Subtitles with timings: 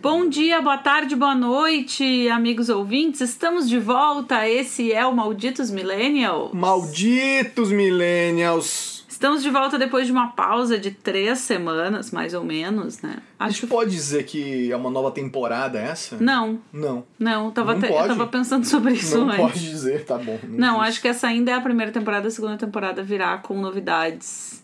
[0.00, 3.20] Bom dia, boa tarde, boa noite, amigos ouvintes.
[3.20, 4.48] Estamos de volta.
[4.48, 6.52] Esse é o Malditos Millennials.
[6.52, 9.04] Malditos Millennials!
[9.08, 13.16] Estamos de volta depois de uma pausa de três semanas, mais ou menos, né?
[13.38, 16.16] A gente pode dizer que é uma nova temporada essa?
[16.20, 17.02] Não, Não.
[17.18, 19.38] não, tava, Não te- eu tava pensando sobre isso Não antes.
[19.40, 20.38] pode dizer, tá bom.
[20.46, 24.62] Não, acho que essa ainda é a primeira temporada, a segunda temporada virá com novidades,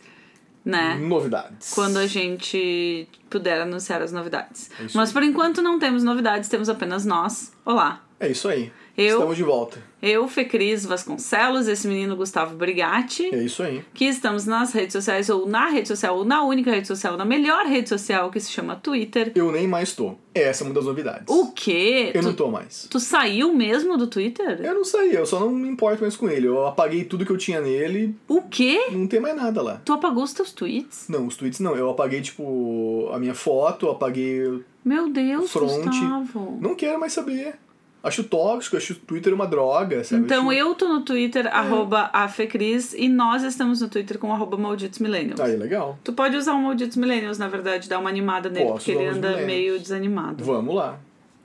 [0.64, 0.96] né?
[0.96, 1.72] Novidades.
[1.74, 4.70] Quando a gente puder anunciar as novidades.
[4.78, 7.52] É Mas por enquanto não temos novidades, temos apenas nós.
[7.64, 8.02] Olá.
[8.20, 8.72] É isso aí.
[8.96, 9.78] Eu- Estamos de volta.
[10.02, 13.82] Eu, Fecris Vasconcelos, esse menino Gustavo Brigatti, É isso aí.
[13.94, 17.24] que estamos nas redes sociais, ou na rede social, ou na única rede social, na
[17.24, 19.32] melhor rede social que se chama Twitter.
[19.34, 20.14] Eu nem mais tô.
[20.34, 21.24] Essa é uma das novidades.
[21.28, 22.10] O quê?
[22.14, 22.86] Eu tu, não tô mais.
[22.90, 24.60] tu saiu mesmo do Twitter?
[24.62, 26.48] Eu não saí, eu só não me importo mais com ele.
[26.48, 28.88] Eu apaguei tudo que eu tinha nele, O quê?
[28.90, 29.80] não tem mais nada lá.
[29.84, 31.06] Tu apagou os teus tweets?
[31.08, 31.76] Não, os tweets não.
[31.76, 34.60] Eu apaguei, tipo, a minha foto, apaguei.
[34.84, 35.84] Meu Deus, Front.
[35.86, 36.58] Gustavo.
[36.60, 37.54] Não quero mais saber.
[38.02, 40.24] Acho tóxico, acho o Twitter uma droga, sabe?
[40.24, 40.58] Então acho...
[40.58, 45.38] eu tô no Twitter, arroba afecris, e nós estamos no Twitter com arroba malditos millennials.
[45.38, 45.98] Aí, legal.
[46.02, 49.06] Tu pode usar o Malditos Millennials, na verdade, dar uma animada nele, Posso porque ele
[49.06, 49.46] anda millennials.
[49.46, 50.44] meio desanimado.
[50.44, 50.98] Vamos lá.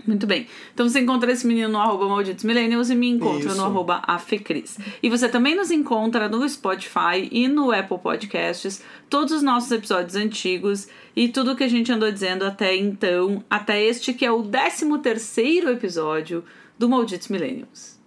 [0.05, 0.47] Muito bem.
[0.73, 3.57] Então você encontra esse menino no arroba Malditos Millennials e me encontra Isso.
[3.57, 4.77] no arroba afecris.
[5.03, 10.15] E você também nos encontra no Spotify e no Apple Podcasts, todos os nossos episódios
[10.15, 14.43] antigos e tudo que a gente andou dizendo até então, até este que é o
[14.43, 16.43] 13 terceiro episódio
[16.77, 17.97] do Malditos Millennials.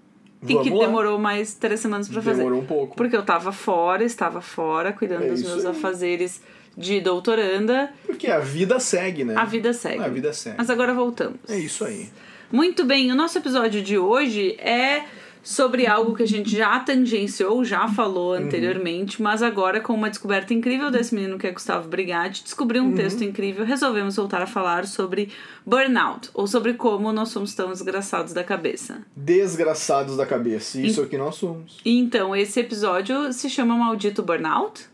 [0.42, 2.38] E que demorou mais três semanas pra fazer.
[2.38, 2.96] Demorou um pouco.
[2.96, 5.70] Porque eu tava fora, estava fora, cuidando É dos meus aí.
[5.70, 6.40] afazeres
[6.76, 7.90] de doutoranda.
[8.06, 9.34] Porque a vida segue, né?
[9.36, 10.02] A vida segue.
[10.02, 10.56] A vida segue.
[10.58, 11.38] Mas agora voltamos.
[11.48, 12.08] É isso aí.
[12.52, 15.04] Muito bem, o nosso episódio de hoje é
[15.42, 18.44] sobre algo que a gente já tangenciou, já falou Uhum.
[18.44, 22.88] anteriormente, mas agora com uma descoberta incrível desse menino que é Gustavo Brigatti, descobriu um
[22.88, 22.94] Uhum.
[22.94, 25.30] texto incrível, resolvemos voltar a falar sobre
[25.64, 28.98] burnout, ou sobre como nós somos tão desgraçados da cabeça.
[29.16, 30.78] Desgraçados da cabeça.
[30.78, 31.78] Isso é o que nós somos.
[31.84, 34.90] E Então, esse episódio se chama Maldito Burnout?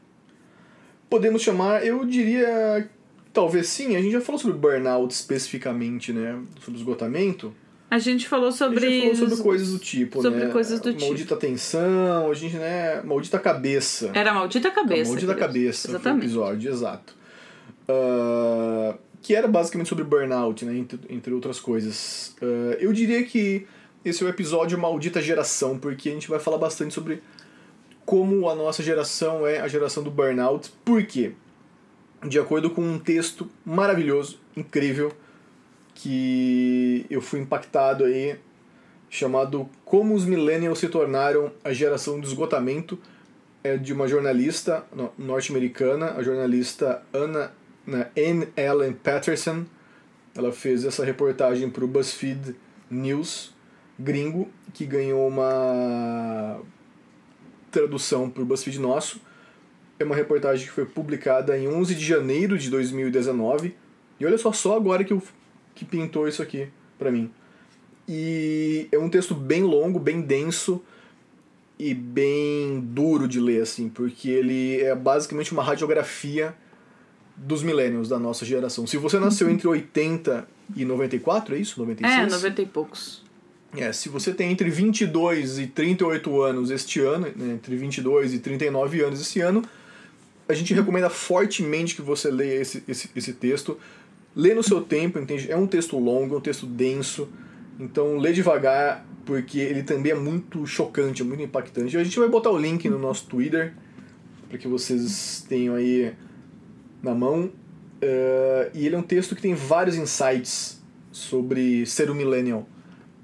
[1.08, 2.88] Podemos chamar, eu diria.
[3.32, 6.40] Talvez sim, a gente já falou sobre burnout especificamente, né?
[6.60, 7.52] Sobre esgotamento.
[7.90, 8.80] A gente falou A sobre...
[8.80, 10.50] gente já falou sobre coisas do tipo, sobre né?
[10.50, 11.06] coisas do tipo.
[11.06, 13.00] Maldita tensão, a gente, né?
[13.02, 14.10] Maldita cabeça.
[14.12, 15.10] Era Maldita Cabeça.
[15.10, 16.24] Maldita cabeça foi o Exatamente.
[16.24, 17.14] episódio, exato.
[17.88, 20.76] Ah, que era basicamente sobre burnout, né?
[20.76, 22.34] Entre, entre outras coisas.
[22.42, 23.66] Ah, eu diria que
[24.04, 27.22] esse é o episódio Maldita Geração, porque a gente vai falar bastante sobre
[28.06, 30.72] como a nossa geração é a geração do burnout.
[30.84, 31.32] Por quê?
[32.26, 35.12] De acordo com um texto maravilhoso, incrível,
[35.94, 38.36] que eu fui impactado aí,
[39.10, 42.98] chamado Como os Millennials se tornaram a geração do esgotamento,
[43.62, 47.52] é de uma jornalista no- norte-americana, a jornalista Anna
[47.86, 49.64] né, Anne Ellen Patterson.
[50.34, 52.54] Ela fez essa reportagem para o BuzzFeed
[52.90, 53.54] News
[53.98, 56.60] gringo, que ganhou uma
[57.76, 59.20] tradução o BuzzFeed nosso.
[59.98, 63.74] É uma reportagem que foi publicada em 11 de janeiro de 2019.
[64.18, 65.22] E olha só, só agora que, eu,
[65.74, 67.30] que pintou isso aqui para mim.
[68.08, 70.82] E é um texto bem longo, bem denso
[71.78, 76.54] e bem duro de ler, assim, porque ele é basicamente uma radiografia
[77.36, 78.86] dos millennials da nossa geração.
[78.86, 81.78] Se você nasceu entre 80 e 94, é isso?
[81.78, 82.22] 96?
[82.22, 83.25] É, 90 e poucos.
[83.74, 88.38] É, se você tem entre 22 e 38 anos este ano, né, entre 22 e
[88.38, 89.62] 39 anos esse ano,
[90.48, 93.78] a gente recomenda fortemente que você leia esse, esse, esse texto.
[94.34, 95.50] Lê no seu tempo, entende?
[95.50, 97.28] É um texto longo, é um texto denso,
[97.80, 101.96] então lê devagar, porque ele também é muito chocante, é muito impactante.
[101.96, 103.74] A gente vai botar o link no nosso Twitter,
[104.48, 106.12] para que vocês tenham aí
[107.02, 107.50] na mão.
[108.00, 112.68] Eh, e ele é um texto que tem vários insights sobre ser um millennial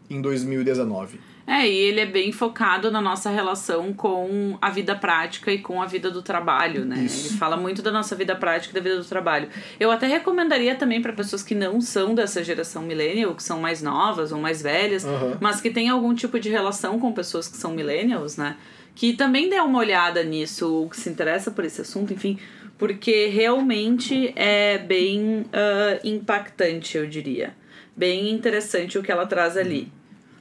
[0.09, 1.19] em 2019.
[1.47, 5.83] É, e ele é bem focado na nossa relação com a vida prática e com
[5.83, 7.05] a vida do trabalho, né?
[7.05, 7.31] Isso.
[7.31, 9.49] Ele fala muito da nossa vida prática e da vida do trabalho.
[9.79, 13.83] Eu até recomendaria também para pessoas que não são dessa geração millennial, que são mais
[13.83, 15.39] novas ou mais velhas, Aham.
[15.41, 18.57] mas que têm algum tipo de relação com pessoas que são millennials, né?
[18.95, 22.39] Que também dê uma olhada nisso, ou que se interessa por esse assunto, enfim,
[22.79, 27.55] porque realmente é bem ah, impactante, eu diria.
[27.97, 29.93] Bem interessante o que ela traz ali.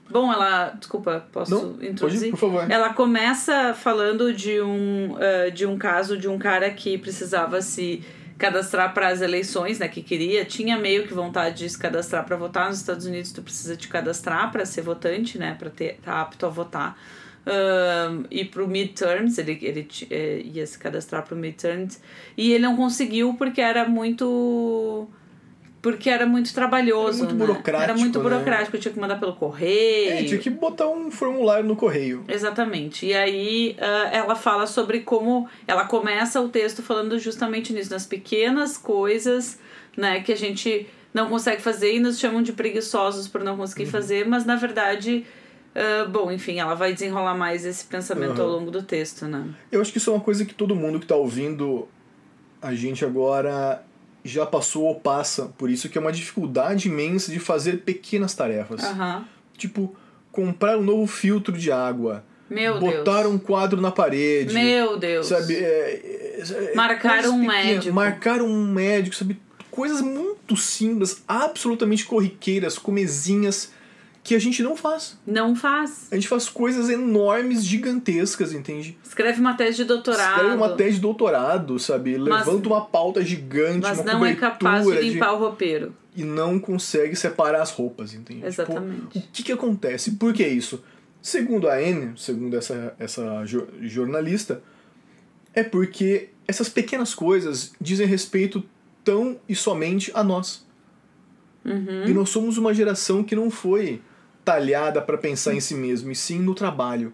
[0.10, 0.70] Bom, ela.
[0.72, 2.32] Desculpa, posso Não, pode ir, introduzir?
[2.32, 2.70] por favor.
[2.70, 8.04] Ela começa falando de um, ah, de um caso de um cara que precisava se
[8.38, 12.36] cadastrar para as eleições, né, que queria, tinha meio que vontade de se cadastrar para
[12.36, 16.22] votar nos Estados Unidos, tu precisa te cadastrar para ser votante, né, para ter tá
[16.22, 16.98] apto a votar
[17.46, 22.02] um, ir pro midterms, ele, ele é, ia se cadastrar pro midterms,
[22.36, 25.08] e ele não conseguiu porque era muito
[25.82, 27.24] porque era muito trabalhoso.
[27.24, 27.46] Era muito né?
[27.48, 28.24] burocrático, Era muito né?
[28.24, 30.12] burocrático, tinha que mandar pelo correio.
[30.14, 32.24] É, tinha que botar um formulário no correio.
[32.28, 33.06] Exatamente.
[33.08, 35.48] E aí ah, ela fala sobre como.
[35.68, 39.60] Ela começa o texto falando justamente nisso, nas pequenas coisas
[39.98, 43.86] né, que a gente não consegue fazer e nos chamam de preguiçosos por não conseguir
[43.88, 45.26] fazer, mas na verdade.
[45.76, 48.54] ah, bom, enfim, ela vai desenrolar mais esse pensamento ao Uhum.
[48.56, 49.46] longo do texto, né?
[49.72, 51.88] Eu acho que isso é uma coisa que todo mundo que tá ouvindo
[52.62, 53.84] a gente agora
[54.24, 58.84] já passou ou passa por isso, que é uma dificuldade imensa de fazer pequenas tarefas.
[58.84, 59.26] Aham.
[59.58, 59.96] Tipo,
[60.32, 63.34] comprar um novo filtro de água, Meu botar Deus.
[63.34, 64.54] um quadro na parede.
[64.54, 65.28] Meu Deus.
[65.28, 65.56] Sabe?
[65.56, 67.66] é- é- Marcar um pequenas.
[67.66, 67.94] médico.
[67.96, 69.40] Marcar um médico, sabe?
[69.70, 73.72] Coisas muito simples, absolutamente corriqueiras, comezinhas,
[74.24, 75.18] que a gente não faz.
[75.26, 76.08] Não faz.
[76.12, 78.98] A gente faz coisas enormes, gigantescas, entende?
[79.04, 80.36] Escreve uma tese de doutorado.
[80.36, 82.18] Escreve uma tese de doutorado, sabe?
[82.18, 85.96] Mas- Levanta uma pauta gigante, Mas não é capaz de limpar o roupeiro.
[86.16, 88.46] e não consegue separar as roupas, entende?
[88.46, 89.08] Exatamente.
[89.10, 90.12] Tipo, o que que acontece?
[90.12, 90.84] Por que isso?
[91.22, 94.62] Segundo a Anne, segundo essa, essa jo- jornalista,
[95.54, 98.64] é porque essas pequenas coisas dizem respeito
[99.04, 100.66] tão e somente a nós.
[101.64, 102.06] Uhum.
[102.08, 104.02] E nós somos uma geração que não foi
[104.44, 107.14] talhada para pensar em si mesmo, e sim no trabalho.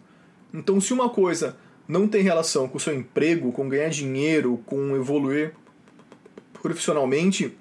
[0.53, 1.57] Então, se uma coisa
[1.87, 5.53] não tem relação com o seu emprego, com ganhar dinheiro, com evoluir
[6.61, 7.55] profissionalmente,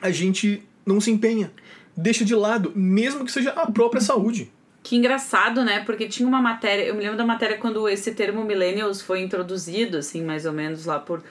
[0.00, 1.52] a gente não se empenha.
[1.96, 4.50] Deixa de lado, mesmo que seja a própria saúde.
[4.82, 5.80] Que engraçado, né?
[5.84, 9.98] Porque tinha uma matéria, eu me lembro da matéria quando esse termo millennials foi introduzido,
[9.98, 11.22] assim, mais ou menos lá por.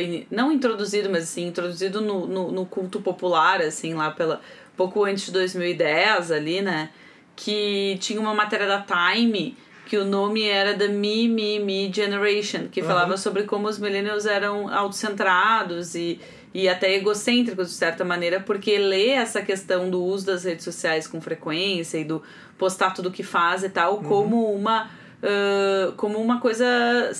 [0.00, 4.40] in- não introduzido, mas assim, introduzido no, no, no culto popular, assim, lá pela.
[4.76, 6.88] pouco antes de 2010 ali, né?
[7.36, 9.56] Que tinha uma matéria da Time
[9.86, 12.88] que o nome era The Me, Me, Me Generation, que Aham.
[12.88, 16.18] falava sobre como os millennials eram autocentrados e,
[16.52, 21.06] e até egocêntricos, de certa maneira, porque lê essa questão do uso das redes sociais
[21.06, 22.20] com frequência e do
[22.58, 24.90] postar tudo que faz e tal, como uma.
[25.22, 26.66] ah, como uma coisa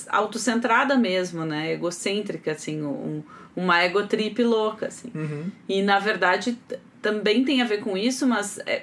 [0.08, 1.72] autocentrada mesmo, né?
[1.72, 3.22] Egocêntrica, assim, um,
[3.54, 5.10] uma egotrip louca, assim.
[5.14, 5.50] Uhum.
[5.68, 6.58] E na verdade
[7.00, 8.82] também tem a ver com isso, mas é,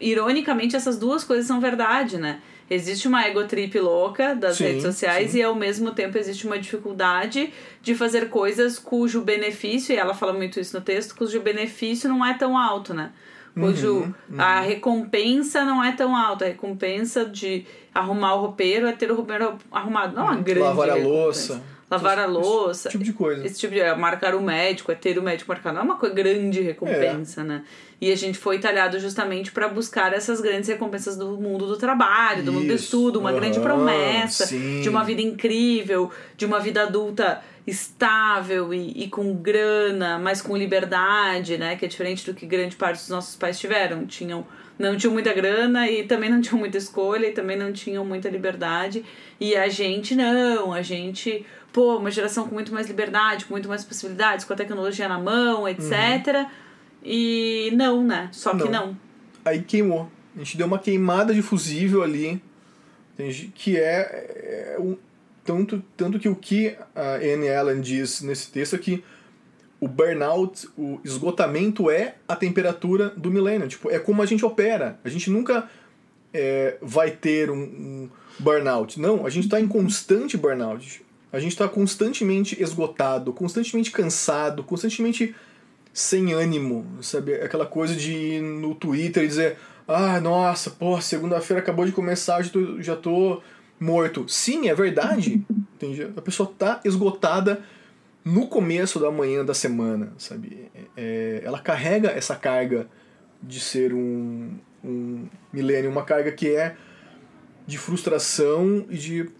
[0.00, 2.40] ironicamente essas duas coisas são verdade, né?
[2.68, 5.38] Existe uma egotrip louca das Sim, redes sociais sim.
[5.38, 7.52] e ao mesmo tempo existe uma dificuldade
[7.82, 12.24] de fazer coisas cujo benefício, e ela fala muito isso no texto, cujo benefício não
[12.24, 13.10] é tão alto, né?
[13.54, 16.44] Cujo Uhum, a recompensa não é tão alta.
[16.44, 20.14] A recompensa de arrumar o roupeiro é ter o roupeiro arrumado.
[20.14, 21.60] Não é uma grande Lavar a louça.
[21.90, 22.88] Lavar a Esse- louça.
[22.88, 23.44] Esse tipo de coisa.
[23.44, 23.80] Esse tipo de.
[23.80, 25.74] é, Marcar o médico, é ter o médico marcado.
[25.74, 27.64] Não é uma coisa grande recompensa, né?
[28.00, 32.42] E a gente foi talhado justamente para buscar essas grandes recompensas do mundo do trabalho,
[32.44, 32.84] do mundo do Isso.
[32.84, 34.80] estudo, uma grande Aham, promessa sim.
[34.80, 40.56] de uma vida incrível, de uma vida adulta estável e, e com grana, mas com
[40.56, 41.76] liberdade, né?
[41.76, 44.06] Que é diferente do que grande parte dos nossos pais tiveram.
[44.06, 44.46] Tinham,
[44.78, 48.28] não tinham muita grana e também não tinham muita escolha e também não tinham muita
[48.28, 49.04] liberdade.
[49.38, 53.68] E a gente não, a gente, pô, uma geração com muito mais liberdade, com muito
[53.68, 56.48] mais possibilidades, com a tecnologia na mão, etc.
[57.02, 58.28] E não, né?
[58.32, 58.88] Só que Não.
[58.88, 58.96] não.
[59.44, 60.10] Aí queimou.
[60.34, 62.42] A gente deu uma queimada de fusível ali,
[63.54, 64.96] que é, é um,
[65.44, 69.02] tanto, tanto que o que a Anne Allen diz nesse texto é que
[69.80, 73.66] o burnout, o esgotamento é a temperatura do milênio.
[73.66, 74.98] Tipo, é como a gente opera.
[75.02, 75.68] A gente nunca
[76.32, 79.00] é, vai ter um, um burnout.
[79.00, 81.02] Não, a gente está em constante burnout.
[81.32, 85.34] A gente está constantemente esgotado, constantemente cansado, constantemente
[85.92, 87.34] sem ânimo, sabe?
[87.34, 92.38] Aquela coisa de ir no Twitter e dizer: Ah, nossa, pô, segunda-feira acabou de começar,
[92.38, 93.42] eu já tô, já tô
[93.78, 94.28] morto.
[94.28, 95.44] Sim, é verdade.
[95.74, 96.10] Entende?
[96.16, 97.62] A pessoa tá esgotada
[98.24, 100.70] no começo da manhã da semana, sabe?
[100.96, 102.86] É, ela carrega essa carga
[103.42, 106.76] de ser um, um milênio, uma carga que é
[107.66, 109.30] de frustração e de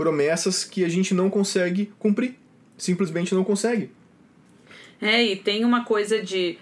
[0.00, 2.34] promessas que a gente não consegue cumprir.
[2.78, 3.90] Simplesmente não consegue.
[4.98, 6.56] É, e tem uma coisa de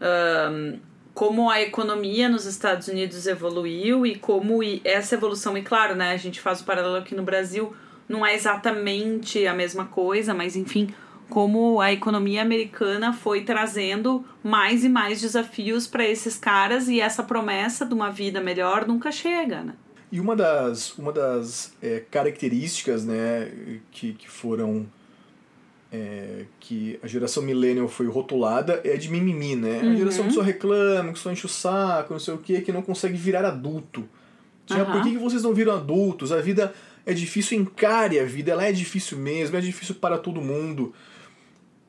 [0.00, 0.78] ahn,
[1.12, 6.16] como a economia nos Estados Unidos evoluiu e como essa evolução, e claro, né, a
[6.16, 7.74] gente faz o paralelo aqui no Brasil,
[8.08, 10.94] não é exatamente a mesma coisa, mas enfim,
[11.28, 17.24] como a economia americana foi trazendo mais e mais desafios para esses caras e essa
[17.24, 19.74] promessa de uma vida melhor nunca chega, né?
[20.14, 23.50] E uma das, uma das é, características né,
[23.90, 24.86] que, que foram.
[25.92, 29.80] é, que a geração millennial foi rotulada é de mimimi, né?
[29.80, 32.70] A geração que só reclama, que só enche o saco, não sei o que, que
[32.70, 34.08] não consegue virar adulto.
[34.64, 36.30] Tinha, por que, que vocês não viram adultos?
[36.30, 36.72] A vida
[37.04, 40.94] é difícil, encare a vida, ela é difícil mesmo, é difícil para todo mundo.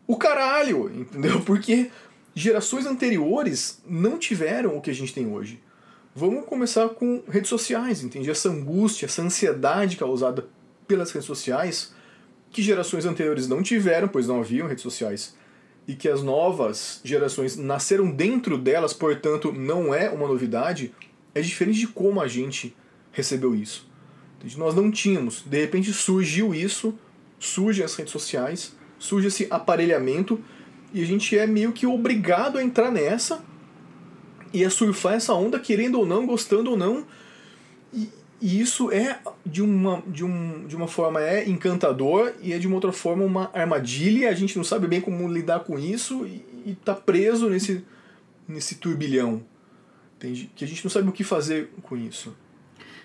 [0.07, 1.41] O caralho, entendeu?
[1.41, 1.91] Porque
[2.33, 5.59] gerações anteriores não tiveram o que a gente tem hoje.
[6.17, 8.31] Vamos começar com redes sociais, entende?
[8.31, 10.47] Essa angústia, essa ansiedade causada
[10.87, 11.93] pelas redes sociais,
[12.49, 15.35] que gerações anteriores não tiveram, pois não haviam redes sociais,
[15.85, 20.93] e que as novas gerações nasceram dentro delas, portanto não é uma novidade,
[21.33, 22.73] é diferente de como a gente
[23.11, 23.85] recebeu isso.
[24.37, 24.57] Entende?
[24.57, 26.97] Nós não tínhamos, de repente surgiu isso,
[27.37, 30.41] surgem as redes sociais, surge esse aparelhamento,
[30.93, 33.43] e a gente é meio que obrigado a entrar nessa
[34.55, 37.05] e a surfar essa onda, querendo ou não, gostando ou não.
[37.93, 38.09] E,
[38.41, 42.65] e isso é, de uma, de, um, de uma forma, é encantador e é de
[42.65, 44.29] uma outra forma uma armadilha.
[44.29, 47.83] A gente não sabe bem como lidar com isso e, e tá preso nesse,
[48.47, 49.43] nesse turbilhão.
[50.15, 50.49] Entende?
[50.55, 52.33] Que a gente não sabe o que fazer com isso.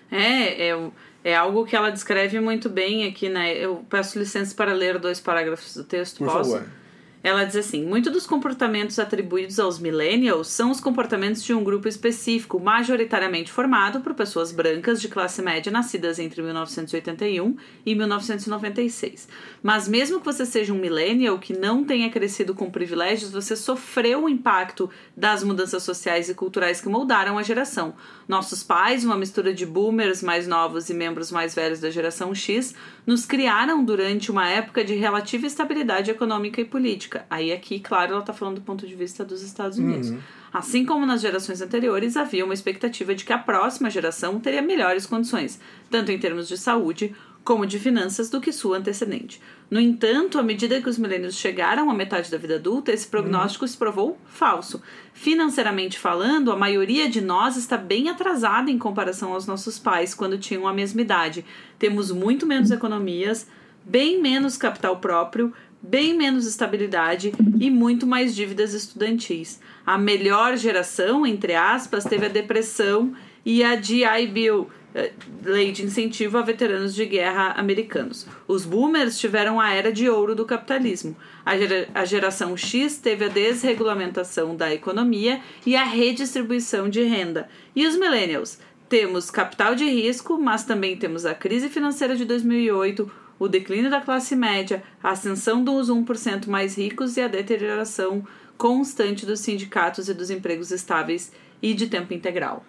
[0.09, 0.91] É, é,
[1.21, 3.53] é algo que ela descreve muito bem aqui, né?
[3.57, 6.51] Eu peço licença para ler dois parágrafos do texto, Por posso?
[6.51, 6.80] favor.
[7.23, 11.87] Ela diz assim: muitos dos comportamentos atribuídos aos millennials são os comportamentos de um grupo
[11.87, 19.27] específico, majoritariamente formado por pessoas brancas de classe média nascidas entre 1981 e 1996.
[19.61, 24.23] Mas mesmo que você seja um millennial que não tenha crescido com privilégios, você sofreu
[24.23, 27.93] o impacto das mudanças sociais e culturais que moldaram a geração.
[28.27, 32.73] Nossos pais, uma mistura de boomers mais novos e membros mais velhos da geração X,
[33.05, 37.10] nos criaram durante uma época de relativa estabilidade econômica e política.
[37.29, 40.13] Aí aqui, claro, ela está falando do ponto de vista dos Estados Unidos.
[40.53, 45.05] Assim como nas gerações anteriores, havia uma expectativa de que a próxima geração teria melhores
[45.05, 49.41] condições, tanto em termos de saúde como de finanças, do que sua antecedente.
[49.69, 53.67] No entanto, à medida que os milênios chegaram à metade da vida adulta, esse prognóstico
[53.67, 54.81] se provou falso.
[55.13, 60.37] Financeiramente falando, a maioria de nós está bem atrasada em comparação aos nossos pais quando
[60.37, 61.45] tinham a mesma idade.
[61.79, 63.47] Temos muito menos economias,
[63.83, 69.59] bem menos capital próprio, bem menos estabilidade e muito mais dívidas estudantis.
[69.85, 73.13] A melhor geração, entre aspas, teve a depressão
[73.45, 75.11] e a GI Bill, eh,
[75.43, 78.27] lei de incentivo a veteranos de guerra americanos.
[78.47, 81.15] Os boomers tiveram a era de ouro do capitalismo.
[81.43, 87.49] A, gera- a geração X teve a desregulamentação da economia e a redistribuição de renda.
[87.75, 88.59] E os millennials?
[88.87, 93.09] Temos capital de risco, mas também temos a crise financeira de 2008,
[93.41, 98.23] o declínio da classe média, a ascensão dos 1% mais ricos e a deterioração
[98.55, 102.63] constante dos sindicatos e dos empregos estáveis e de tempo integral.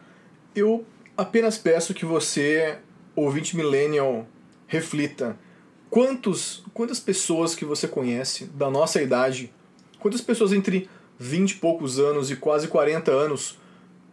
[0.57, 0.83] Eu
[1.15, 2.79] apenas peço que você,
[3.15, 4.27] ouvinte millennial,
[4.67, 5.39] reflita.
[5.91, 9.53] Quantos, quantas pessoas que você conhece da nossa idade,
[9.99, 10.89] quantas pessoas entre
[11.19, 13.59] 20 e poucos anos e quase 40 anos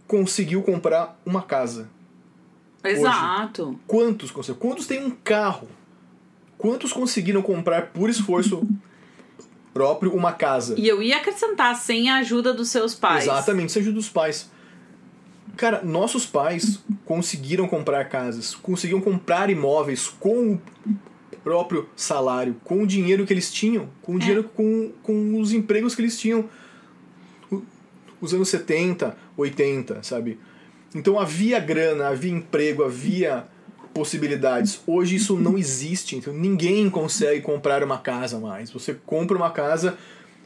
[0.05, 1.89] conseguiu comprar uma casa?
[2.83, 3.79] Exato.
[3.87, 4.59] Quantos conseguiram?
[4.59, 5.78] Quantos têm um carro?
[6.59, 8.67] Quantos conseguiram comprar por esforço
[9.73, 10.75] próprio uma casa?
[10.77, 13.23] E eu ia acrescentar, sem a ajuda dos seus pais.
[13.23, 14.51] Exatamente, seja dos pais.
[15.55, 20.61] Cara, nossos pais conseguiram comprar casas, conseguiam comprar imóveis com o
[21.45, 25.95] próprio salário, com o dinheiro que eles tinham, com o dinheiro com, com os empregos
[25.95, 26.49] que eles tinham.
[28.19, 30.37] Os anos 70, 80, sabe?
[30.93, 33.47] Então havia grana, havia emprego, havia
[33.93, 34.81] possibilidades.
[34.88, 38.69] Hoje isso não existe, então ninguém consegue comprar uma casa mais.
[38.72, 39.98] Você compra uma casa,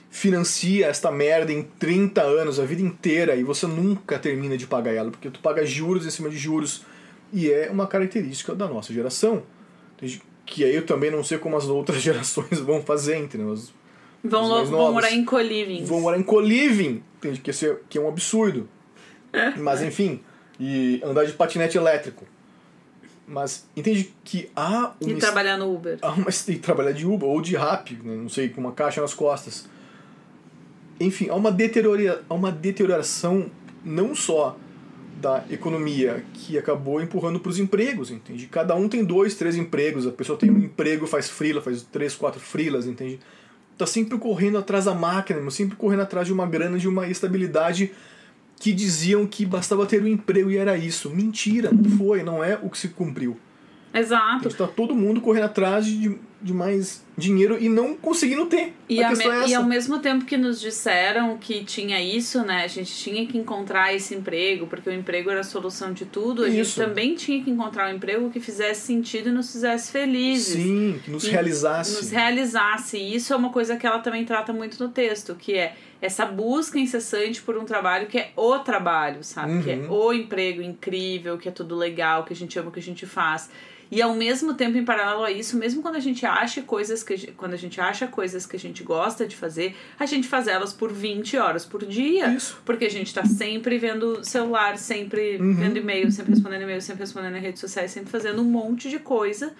[0.09, 4.93] financia esta merda em 30 anos, a vida inteira, e você nunca termina de pagar
[4.93, 6.85] ela, porque tu paga juros em cima de juros.
[7.31, 9.43] E é uma característica da nossa geração.
[10.45, 13.47] Que aí eu também não sei como as outras gerações vão fazer, entendeu?
[13.49, 13.73] Os-
[14.25, 15.83] Vão, vão morar em coliving.
[15.83, 17.03] vão morar em co-living?
[17.21, 18.69] Que, é- que é um absurdo.
[19.57, 20.21] Mas enfim,
[20.57, 22.25] e andar de patinete elétrico.
[23.27, 25.97] Mas entende que há E uma trabalhar no Uber.
[26.01, 28.15] há uma, e trabalhar de Uber ou de rap, né?
[28.15, 29.67] não sei, com uma caixa nas costas.
[30.99, 33.49] Enfim, há uma, deteriora, há uma deterioração
[33.83, 34.57] não só
[35.21, 38.45] da economia que acabou empurrando para os empregos, entende?
[38.47, 42.13] Cada um tem dois, três empregos, a pessoa tem um emprego, faz frila, faz três,
[42.13, 43.19] quatro frilas, entende?
[43.77, 47.91] Tá sempre correndo atrás da máquina, sempre correndo atrás de uma grana, de uma estabilidade
[48.63, 51.09] que diziam que bastava ter um emprego e era isso.
[51.09, 53.37] Mentira, não foi, não é o que se cumpriu.
[53.93, 54.47] Exato.
[54.47, 58.73] Está todo mundo correndo atrás de, de mais dinheiro e não conseguindo ter.
[58.89, 62.63] E, a me- é e ao mesmo tempo que nos disseram que tinha isso, né?
[62.63, 66.43] A gente tinha que encontrar esse emprego, porque o emprego era a solução de tudo.
[66.45, 66.55] A Isso.
[66.79, 70.53] gente também tinha que encontrar um emprego que fizesse sentido e nos fizesse felizes.
[70.55, 71.95] Sim, que nos E realizasse.
[71.97, 72.97] Nos realizasse.
[72.97, 75.75] E isso é uma coisa que ela também trata muito no texto, que é
[76.05, 79.63] essa busca incessante por um trabalho que é o trabalho, sabe?
[79.63, 79.91] Que é Uhum.
[79.91, 83.05] o emprego incrível, que é tudo legal, que a gente ama o que a gente
[83.05, 83.49] faz.
[83.91, 87.13] E ao mesmo tempo, em paralelo a isso, mesmo quando a gente acha coisas que
[87.13, 90.27] a gente, quando a gente acha coisas que a gente gosta de fazer, a gente
[90.27, 92.27] faz elas por 20 horas por dia.
[92.29, 92.59] Isso.
[92.65, 95.53] Porque a gente tá sempre vendo celular, sempre Uhum.
[95.53, 98.97] vendo e-mail, sempre respondendo e-mail, sempre respondendo em redes sociais, sempre fazendo um monte de
[98.97, 99.53] coisa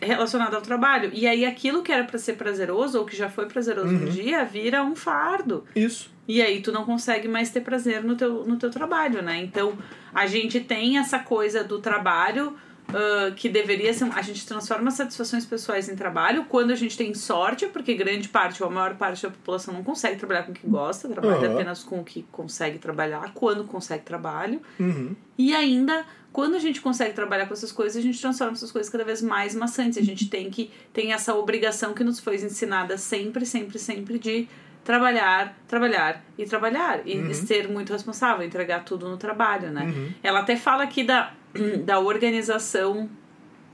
[0.00, 1.10] relacionada ao trabalho.
[1.12, 4.04] E aí aquilo que era pra ser prazeroso, ou que já foi prazeroso um Uhum.
[4.06, 5.64] dia, vira um fardo.
[5.74, 6.10] Isso.
[6.28, 9.38] E aí tu não consegue mais ter prazer no teu, no teu trabalho, né?
[9.42, 9.78] Então
[10.14, 12.56] a gente tem essa coisa do trabalho
[12.92, 14.04] ah, que deveria ser.
[14.12, 18.62] A gente transforma satisfações pessoais em trabalho quando a gente tem sorte, porque grande parte
[18.62, 21.54] ou a maior parte da população não consegue trabalhar com o que gosta, trabalha Aham.
[21.54, 24.60] apenas com o que consegue trabalhar, quando consegue trabalho.
[24.78, 25.14] Uhum.
[25.38, 28.90] E ainda, quando a gente consegue trabalhar com essas coisas, a gente transforma essas coisas
[28.90, 29.98] cada vez mais maçantes.
[29.98, 34.48] A gente tem que tem essa obrigação que nos foi ensinada sempre, sempre, sempre de
[34.86, 37.00] trabalhar, trabalhar e trabalhar.
[37.04, 37.34] E Uhum.
[37.34, 39.82] ser muito responsável, entregar tudo no trabalho, né?
[39.82, 40.12] Uhum.
[40.22, 41.32] Ela até fala aqui da,
[41.84, 43.10] da organização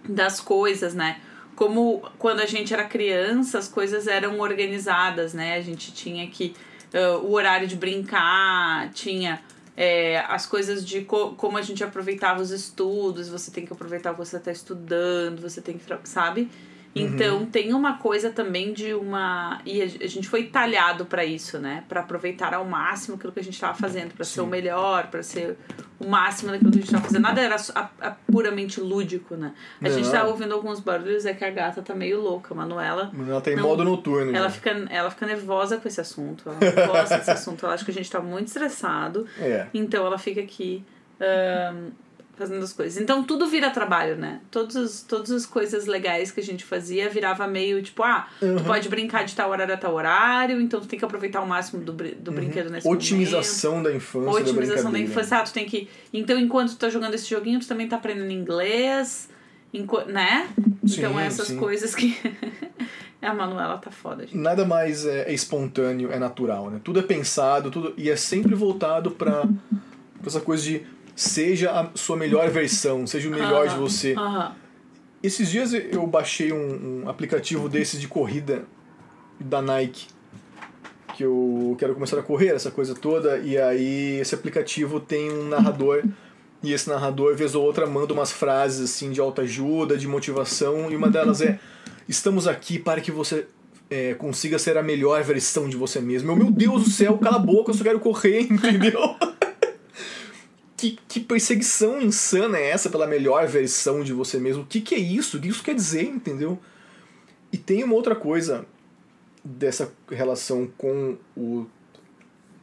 [0.08, 1.20] das coisas, né?
[1.54, 5.54] Como quando a gente era criança, as coisas eram organizadas, né?
[5.56, 6.54] A gente tinha que.
[6.94, 9.38] ah, o horário de brincar, tinha
[9.76, 14.12] é, as coisas de co como a gente aproveitava os estudos, você tem que aproveitar
[14.12, 15.84] o que você está estudando, você tem que.
[16.08, 16.48] Sabe?
[16.94, 19.60] Então tem uma coisa também de uma.
[19.64, 21.84] E a gente foi talhado para isso, né?
[21.88, 25.22] Para aproveitar ao máximo aquilo que a gente estava fazendo, para ser o melhor, para
[25.22, 25.56] ser
[25.98, 27.22] o máximo daquilo que a gente estava fazendo.
[27.22, 29.52] Nada era a- a puramente lúdico, né?
[29.80, 30.12] A gente Não.
[30.12, 33.10] tá ouvindo alguns barulhos, é que a gata tá meio louca, a Manuela.
[33.26, 33.62] Ela tá em Não.
[33.62, 34.30] modo noturno.
[34.36, 34.50] Ela já.
[34.50, 36.44] fica, ela fica nervosa com esse assunto.
[36.46, 37.64] Ela gosta desse assunto.
[37.64, 39.26] Ela acha que a gente tá muito estressado.
[39.38, 39.66] É.
[39.72, 40.84] Então ela fica aqui
[41.18, 41.90] ahn,
[42.42, 43.00] fazendo as coisas.
[43.02, 44.40] Então tudo vira trabalho, né?
[44.50, 48.56] Todos os, todas as coisas legais que a gente fazia virava meio tipo, ah, Uhum.
[48.56, 51.46] tu pode brincar de tal horário a tal horário, então tu tem que aproveitar o
[51.46, 52.92] máximo do, do brinquedo nesse Uhum.
[52.94, 54.28] Otimização da infância.
[54.30, 54.48] momento.
[54.48, 55.10] Otimização da brincadeira.
[55.20, 55.38] infância.
[55.38, 55.88] Ah, tu tem que.
[56.12, 59.28] Então, enquanto tu tá jogando esse joguinho, tu também tá aprendendo inglês,
[59.72, 60.48] enqu- né?
[60.82, 61.56] então, Sim, essas sim.
[61.56, 62.16] coisas que.
[63.22, 64.36] a Manuela tá foda, gente.
[64.36, 66.80] Nada mais é, é espontâneo, é natural, né?
[66.82, 69.44] Tudo é pensado, tudo e é sempre voltado pra
[70.26, 70.82] essa coisa de
[71.14, 74.14] seja a sua melhor versão, seja o melhor de você.
[75.22, 78.64] Esses dias eu baixei um, um aplicativo desses de corrida
[79.38, 80.06] da Nike.
[81.14, 85.46] Que eu quero começar a correr, essa coisa toda, e aí esse aplicativo tem um
[85.46, 86.02] narrador,
[86.62, 90.96] e esse narrador, vez ou outra, manda umas frases assim de autoajuda, de motivação, e
[90.96, 91.60] uma delas é:
[92.08, 93.46] Estamos aqui para que você
[93.90, 96.32] é, consiga ser a melhor versão de você mesmo.
[96.32, 99.16] Eu, meu Deus do céu, cala a boca, eu só quero correr, entendeu?
[100.82, 104.62] Que, que perseguição insana é essa pela melhor versão de você mesmo?
[104.62, 105.36] O que, que é isso?
[105.36, 106.58] O que isso quer dizer, entendeu?
[107.52, 108.66] E tem uma outra coisa
[109.44, 111.66] dessa relação com o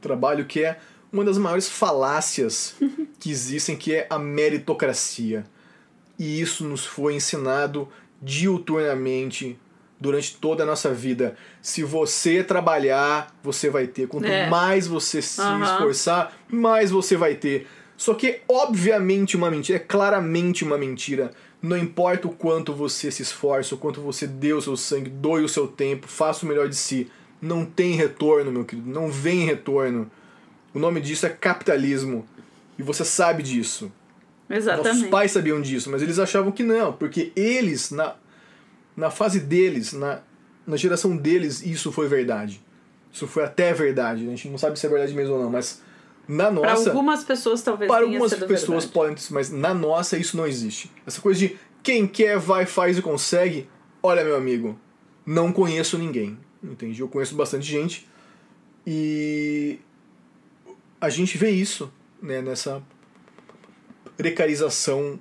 [0.01, 0.79] trabalho que é
[1.11, 2.75] uma das maiores falácias
[3.19, 5.45] que existem, que é a meritocracia.
[6.17, 7.87] E isso nos foi ensinado
[8.21, 9.57] diuturnamente
[9.99, 11.35] durante toda a nossa vida.
[11.61, 14.07] Se você trabalhar, você vai ter.
[14.07, 14.49] Quanto É.
[14.49, 15.63] mais você se Aham.
[15.63, 17.67] esforçar, mais você vai ter.
[17.99, 21.33] Só que é obviamente uma mentira, é claramente uma mentira.
[21.61, 25.43] Não importa o quanto você se esforça, o quanto você dê o seu sangue, doe
[25.43, 27.11] o seu tempo, faça o melhor de si.
[27.41, 28.89] Não tem retorno, meu querido.
[28.89, 30.09] Não vem retorno.
[30.73, 32.25] O nome disso é capitalismo.
[32.77, 33.91] E você sabe disso.
[34.47, 35.07] Nossos Exatamente.
[35.09, 38.15] pais sabiam disso, mas eles achavam que não, porque eles, na,
[38.95, 40.21] na fase deles, na,
[40.65, 42.61] na geração deles, isso foi verdade.
[43.11, 44.25] Isso foi até verdade.
[44.25, 45.81] A gente não sabe se é verdade mesmo ou não, mas
[46.29, 46.89] na Para nossa.
[46.91, 48.91] algumas pessoas talvez Para algumas pessoas verdade.
[48.91, 50.91] podem, mas na nossa isso não existe.
[51.03, 53.67] Essa coisa de quem quer, vai, faz e consegue.
[54.01, 54.79] Olha, meu amigo,
[55.25, 56.37] não conheço ninguém.
[56.63, 57.01] Entende?
[57.01, 58.07] Eu conheço bastante gente
[58.85, 59.79] e
[61.01, 62.83] a gente vê isso né, nessa
[64.15, 65.19] precarização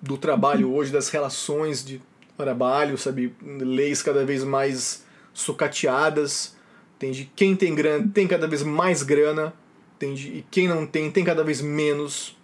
[0.00, 2.00] do trabalho hoje, das relações de
[2.38, 3.34] trabalho, sabe?
[3.42, 6.56] Leis cada vez mais sucateadas.
[6.96, 7.30] Entende?
[7.36, 9.52] Quem tem grana tem cada vez mais grana
[9.98, 10.28] entende?
[10.28, 12.36] E quem não tem, tem cada vez menos.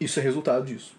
[0.00, 0.94] Isso é resultado disso.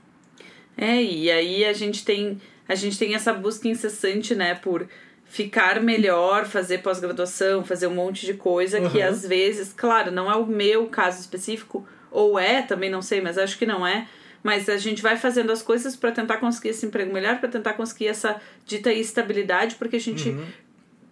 [0.77, 4.87] É, e aí a gente tem a gente tem essa busca incessante, né, por
[5.25, 9.07] ficar melhor, fazer pós-graduação, fazer um monte de coisa que Uhum.
[9.07, 13.37] às vezes, claro, não é o meu caso específico, ou é, também não sei, mas
[13.37, 14.07] acho que não é,
[14.43, 17.73] Mas a gente vai fazendo as coisas para tentar conseguir esse emprego melhor, para tentar
[17.73, 20.45] conseguir essa dita estabilidade, porque a gente Uhum.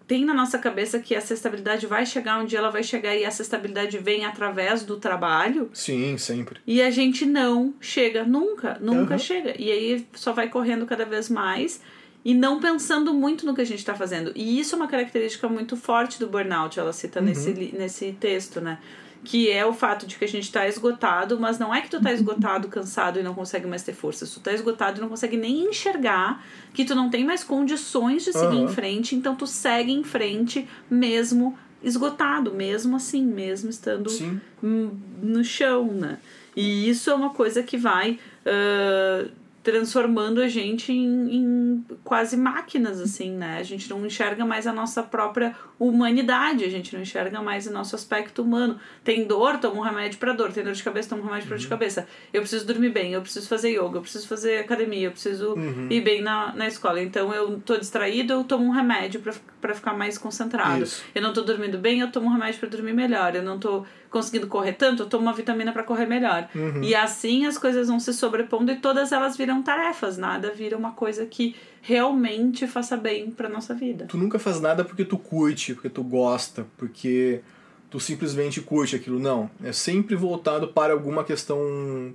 [0.07, 3.23] Tem na nossa cabeça que essa estabilidade vai chegar um dia, ela vai chegar e
[3.23, 5.69] essa estabilidade vem através do trabalho.
[5.73, 6.59] Sim, sempre.
[6.67, 9.19] E a gente não chega, nunca, nunca Uhum.
[9.19, 9.55] chega.
[9.57, 11.81] E aí só vai correndo cada vez mais
[12.25, 14.31] e não pensando muito no que a gente está fazendo.
[14.35, 18.59] E isso é uma característica muito forte do burnout, ela cita nesse, li- nesse texto,
[18.61, 18.77] né?
[19.23, 22.01] Que é o fato de que a gente tá esgotado, mas não é que tu
[22.01, 24.33] tá esgotado, cansado e não consegue mais ter forças.
[24.33, 28.33] Tu tá esgotado e não consegue nem enxergar que tu não tem mais condições de
[28.33, 28.65] seguir Aham.
[28.65, 34.39] em frente, então tu segue em frente mesmo esgotado, mesmo assim, mesmo estando Sim.
[34.63, 36.17] hum, no chão, né?
[36.55, 39.25] E isso é uma coisa que vai ah,
[39.63, 43.57] transformando a gente em, em quase máquinas, assim, né?
[43.59, 47.71] A gente não enxerga mais a nossa própria humanidade, a gente não enxerga mais o
[47.71, 48.77] nosso aspecto humano.
[49.03, 50.51] Tem dor, toma um remédio pra dor.
[50.51, 52.07] Tem dor de cabeça, toma um remédio pra dor de cabeça.
[52.33, 55.55] Eu preciso dormir bem, eu preciso fazer yoga, eu preciso fazer academia, eu preciso
[55.89, 57.01] ir bem na, na escola.
[57.01, 60.83] Então eu tô distraído, eu tomo um remédio pra, pra ficar mais concentrado.
[60.83, 61.03] Isso.
[61.15, 63.33] Eu não tô dormindo bem, eu tomo um remédio pra dormir melhor.
[63.33, 66.47] Eu não tô conseguindo correr tanto, eu tomo uma vitamina pra correr melhor.
[66.81, 70.91] E assim as coisas vão se sobrepondo e todas elas viram tarefas, nada vira uma
[70.91, 74.05] coisa que realmente faça bem pra nossa vida.
[74.05, 77.41] Tu nunca faz nada porque tu curte, porque tu gosta, porque
[77.89, 79.19] tu simplesmente curte aquilo.
[79.19, 79.49] Não.
[79.63, 82.13] É sempre voltado para alguma questão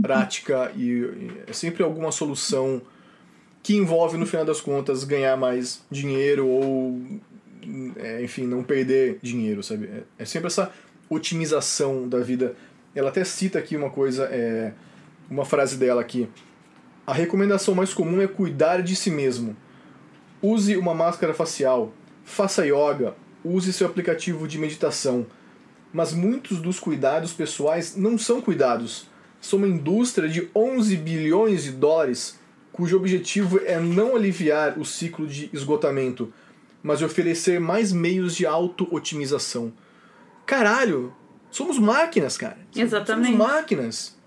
[0.00, 2.80] prática e e é sempre alguma solução
[3.62, 6.98] que envolve, no final das contas, ganhar mais dinheiro ou,
[7.96, 9.86] é, enfim, não perder dinheiro, sabe?
[9.86, 10.72] É, é sempre essa
[11.10, 12.54] otimização da vida.
[12.94, 14.72] Ela até cita aqui uma coisa, é,
[15.28, 16.28] uma frase dela aqui.
[17.06, 19.56] A recomendação mais comum é cuidar de si mesmo.
[20.40, 21.92] Use uma máscara facial,
[22.24, 25.26] faça yoga, use seu aplicativo de meditação.
[25.92, 29.08] Mas muitos dos cuidados pessoais não são cuidados.
[29.40, 32.38] São uma indústria de 11 bilhões de dólares,
[32.72, 36.32] cujo objetivo é não aliviar o ciclo de esgotamento,
[36.82, 39.72] mas oferecer mais meios de auto-otimização.
[40.50, 41.14] Caralho!
[41.48, 42.58] Somos máquinas, cara.
[42.74, 43.36] Exatamente.
[43.36, 44.18] Somos máquinas.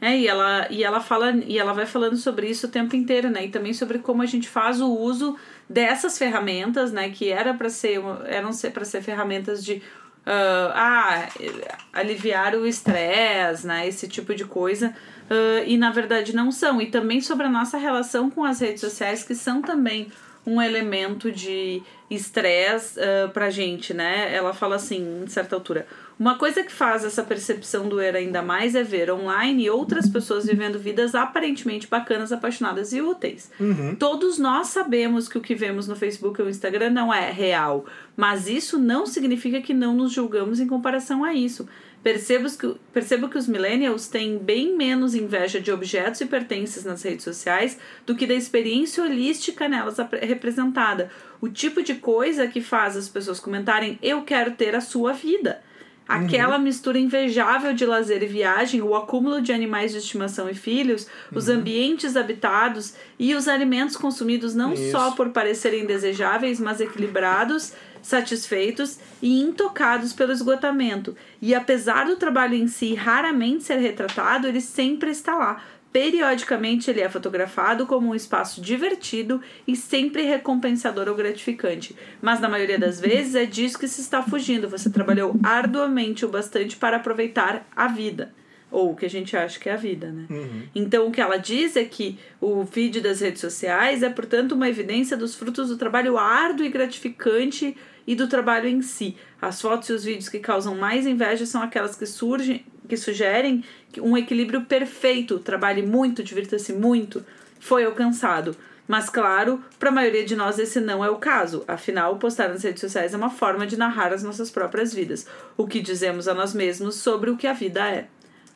[0.00, 3.28] É, e ela, e ela fala, e ela vai falando sobre isso o tempo inteiro,
[3.28, 3.46] né?
[3.46, 5.36] E também sobre como a gente faz o uso
[5.68, 7.10] dessas ferramentas, né?
[7.10, 9.82] Que era para ser, eram para ser ferramentas de
[10.24, 13.88] ah, ah, aliviar o estresse, né?
[13.88, 14.94] Esse tipo de coisa.
[15.28, 16.80] ah, e na verdade não são.
[16.80, 20.12] E também sobre a nossa relação com as redes sociais, que são também
[20.46, 24.32] um elemento de estresse uh, pra gente, né?
[24.32, 25.86] Ela fala assim, em certa altura.
[26.18, 30.78] Uma coisa que faz essa percepção doer ainda mais é ver online outras pessoas vivendo
[30.78, 33.50] vidas aparentemente bacanas, apaixonadas e úteis.
[33.98, 37.84] Todos nós sabemos que o que vemos no Facebook ou Instagram não é real,
[38.16, 41.68] mas isso não significa que não nos julgamos em comparação a isso.
[42.06, 47.02] Percebo que, percebo que os millennials têm bem menos inveja de objetos e pertences nas
[47.02, 51.10] redes sociais do que da experiência holística nelas representada.
[51.40, 55.60] O tipo de coisa que faz as pessoas comentarem eu quero ter a sua vida.
[56.06, 61.08] Aquela mistura invejável de lazer e viagem, o acúmulo de animais de estimação e filhos,
[61.34, 64.92] os ambientes habitados e os alimentos consumidos não Isso.
[64.92, 67.72] só por parecerem desejáveis, mas equilibrados,
[68.06, 71.16] satisfeitos e intocados pelo esgotamento.
[71.42, 75.62] E apesar do trabalho em si raramente ser retratado, ele sempre está lá.
[75.92, 81.96] Periodicamente ele é fotografado como um espaço divertido e sempre recompensador ou gratificante.
[82.22, 84.68] Mas na maioria das vezes é disso que se está fugindo.
[84.68, 88.32] Você trabalhou arduamente o bastante para aproveitar a vida.
[88.70, 90.26] Ou o que a gente acha que é a vida, né?
[90.74, 94.68] Então o que ela diz é que o feed das redes sociais é, portanto, uma
[94.68, 97.76] evidência dos frutos do trabalho árduo e gratificante
[98.06, 99.16] e do trabalho em si.
[99.40, 103.64] As fotos e os vídeos que causam mais inveja são aquelas que surgem, que sugerem
[103.92, 107.24] que um equilíbrio perfeito, trabalhe muito, divirta-se muito,
[107.58, 108.56] foi alcançado.
[108.88, 111.64] Mas claro, para a maioria de nós esse não é o caso.
[111.66, 115.26] Afinal, postar nas redes sociais é uma forma de narrar as nossas próprias vidas,
[115.56, 118.06] o que dizemos a nós mesmos sobre o que a vida é.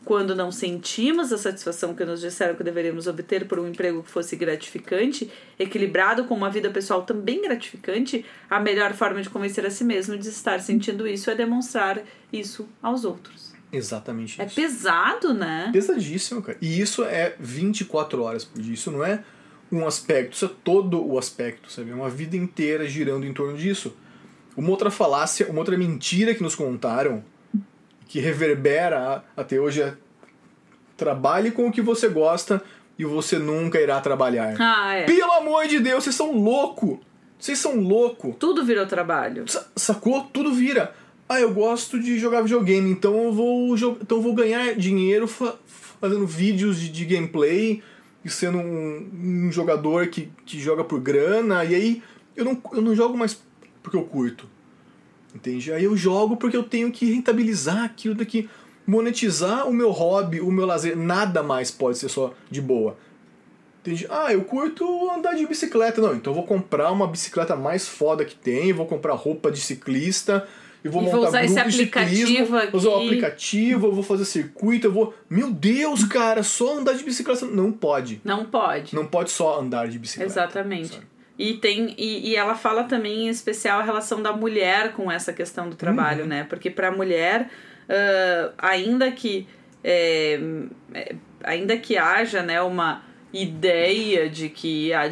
[0.04, 4.10] Quando não sentimos a satisfação que nos disseram que deveríamos obter por um emprego que
[4.10, 9.70] fosse gratificante, equilibrado com uma vida pessoal também gratificante, a melhor forma de convencer a
[9.70, 12.00] si mesmo de estar sentindo isso é demonstrar
[12.32, 13.52] isso aos outros.
[13.72, 14.54] Exatamente É isso.
[14.54, 15.70] pesado, né?
[15.72, 16.58] Pesadíssimo, cara.
[16.60, 18.74] E isso é 24 horas por dia.
[18.74, 19.22] Isso não é
[19.70, 21.90] um aspecto, isso é todo o aspecto, sabe?
[21.90, 23.96] É uma vida inteira girando em torno disso.
[24.56, 27.22] Uma outra falácia, uma outra mentira que nos contaram,
[28.10, 29.94] que reverbera até hoje é
[30.96, 32.60] trabalhe com o que você gosta
[32.98, 34.56] e você nunca irá trabalhar.
[34.58, 35.04] Ah, é.
[35.04, 37.00] Pelo amor de Deus, vocês são louco!
[37.38, 38.34] Vocês são louco!
[38.36, 39.48] Tudo virou trabalho.
[39.48, 40.24] Sa- Sacou?
[40.32, 40.92] Tudo vira.
[41.28, 45.54] ah, eu gosto de jogar videogame, então eu vou, então eu vou ganhar dinheiro fa
[46.00, 47.80] fazendo vídeos de, de gameplay
[48.24, 49.10] e sendo um,
[49.46, 52.02] um, jogador que, que joga por grana, e aí
[52.34, 53.40] eu não, eu não jogo mais
[53.82, 54.48] porque eu curto.
[55.34, 55.72] Entende?
[55.72, 58.48] Aí eu jogo porque eu tenho que rentabilizar aquilo daqui,
[58.86, 60.96] monetizar o meu hobby, o meu lazer.
[60.96, 62.96] Nada mais pode ser só de boa.
[63.80, 64.06] Entende?
[64.10, 66.00] Ah, eu curto andar de bicicleta.
[66.00, 69.60] Não, então eu vou comprar uma bicicleta mais foda que tem, vou comprar roupa de
[69.60, 70.46] ciclista,
[70.84, 72.70] e vou e montar vou usar esse aplicativo aqui.
[72.70, 75.14] Vou usar o aplicativo, eu vou fazer circuito, eu vou.
[75.28, 77.46] Meu Deus, cara, só andar de bicicleta.
[77.46, 78.20] Não pode.
[78.24, 78.94] Não pode.
[78.94, 80.30] Não pode só andar de bicicleta.
[80.30, 80.94] Exatamente.
[80.94, 81.06] Sabe?
[81.40, 85.32] E tem e, e, ela fala também em especial a relação da mulher com essa
[85.32, 86.28] questão do trabalho, uhum.
[86.28, 86.44] né?
[86.44, 87.48] Porque para a mulher,
[87.88, 89.48] uh, ainda que
[89.82, 90.38] é,
[90.92, 95.08] é, ainda que haja, né, uma ideia de que a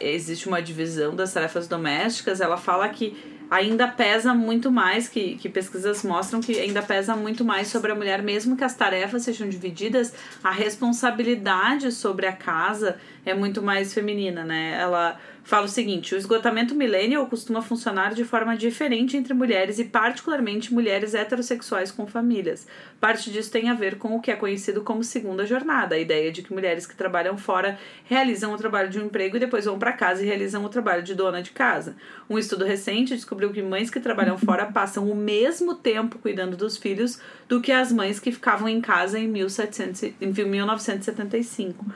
[0.00, 3.16] existe uma divisão das tarefas domésticas, ela fala que
[3.50, 7.94] ainda pesa muito mais, que, que pesquisas mostram que ainda pesa muito mais sobre a
[7.94, 13.92] mulher, mesmo que as tarefas sejam divididas, a responsabilidade sobre a casa é muito mais
[13.92, 14.78] feminina, né?
[14.80, 19.84] Ela fala o seguinte: o esgotamento millennial costuma funcionar de forma diferente entre mulheres e,
[19.84, 22.66] particularmente, mulheres heterossexuais com famílias.
[23.00, 26.30] Parte disso tem a ver com o que é conhecido como segunda jornada, a ideia
[26.30, 29.78] de que mulheres que trabalham fora realizam o trabalho de um emprego e depois vão
[29.78, 31.96] para casa e realizam o trabalho de dona de casa.
[32.28, 36.76] Um estudo recente descobriu que mães que trabalham fora passam o mesmo tempo cuidando dos
[36.76, 41.86] filhos do que as mães que ficavam em casa em, 1700, em 1975.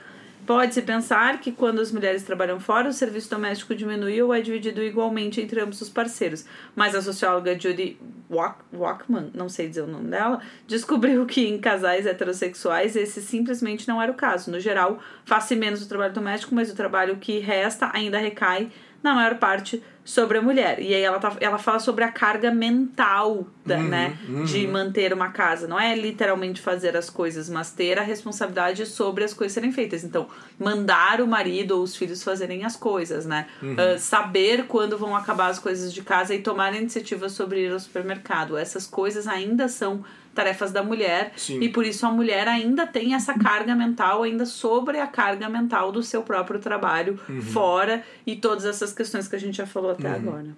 [0.47, 4.83] Pode-se pensar que quando as mulheres trabalham fora, o serviço doméstico diminui ou é dividido
[4.83, 6.45] igualmente entre ambos os parceiros.
[6.77, 7.99] Mas a socióloga Judy
[8.31, 14.01] Walkman, não sei dizer o nome dela, descobriu que em casais heterossexuais esse simplesmente não
[14.01, 14.51] era o caso.
[14.51, 18.71] No geral, faz-se menos o trabalho doméstico, mas o trabalho que resta ainda recai
[19.03, 20.81] na maior parte sobre a mulher.
[20.81, 24.19] E aí ela, tá, ela fala sobre a carga mental, da, uhum, né?
[24.29, 24.45] Uhum.
[24.45, 25.67] De manter uma casa.
[25.67, 30.05] Não é literalmente fazer as coisas, mas ter a responsabilidade sobre as coisas serem feitas.
[30.05, 33.47] Então, mandar o marido ou os filhos fazerem as coisas, né?
[33.63, 33.73] Uhum.
[33.73, 37.81] Uh, saber quando vão acabar as coisas de casa e tomar iniciativa sobre ir ao
[37.81, 38.59] supermercado.
[38.59, 41.61] Essas coisas ainda são tarefas da mulher Sim.
[41.61, 45.93] e por isso a mulher ainda tem essa carga mental ainda sobre a carga mental
[45.93, 47.41] do seu próprio trabalho uhum.
[47.41, 50.15] fora e todas essas questões que a gente já falou até uhum.
[50.15, 50.57] agora.